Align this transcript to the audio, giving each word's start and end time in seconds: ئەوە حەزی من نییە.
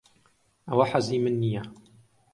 ئەوە 0.67 0.85
حەزی 0.91 1.19
من 1.23 1.35
نییە. 1.41 1.63